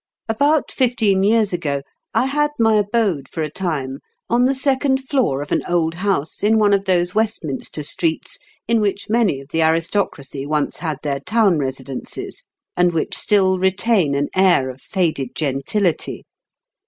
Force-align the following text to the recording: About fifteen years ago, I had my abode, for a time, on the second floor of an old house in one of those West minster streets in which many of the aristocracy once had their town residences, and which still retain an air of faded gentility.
About 0.27 0.71
fifteen 0.71 1.21
years 1.21 1.53
ago, 1.53 1.83
I 2.15 2.25
had 2.25 2.49
my 2.57 2.73
abode, 2.73 3.29
for 3.29 3.43
a 3.43 3.51
time, 3.51 3.99
on 4.31 4.45
the 4.45 4.55
second 4.55 5.07
floor 5.07 5.43
of 5.43 5.51
an 5.51 5.61
old 5.69 5.93
house 5.93 6.41
in 6.43 6.57
one 6.57 6.73
of 6.73 6.85
those 6.85 7.13
West 7.13 7.43
minster 7.43 7.83
streets 7.83 8.39
in 8.67 8.81
which 8.81 9.11
many 9.11 9.39
of 9.41 9.49
the 9.49 9.61
aristocracy 9.61 10.43
once 10.47 10.79
had 10.79 10.97
their 11.03 11.19
town 11.19 11.59
residences, 11.59 12.43
and 12.75 12.93
which 12.93 13.15
still 13.15 13.59
retain 13.59 14.15
an 14.15 14.29
air 14.35 14.71
of 14.71 14.81
faded 14.81 15.35
gentility. 15.35 16.23